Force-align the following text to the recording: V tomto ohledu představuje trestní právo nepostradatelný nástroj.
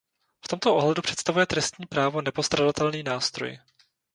V 0.45 0.47
tomto 0.47 0.75
ohledu 0.75 1.01
představuje 1.01 1.45
trestní 1.45 1.85
právo 1.85 2.21
nepostradatelný 2.21 3.03
nástroj. 3.03 3.59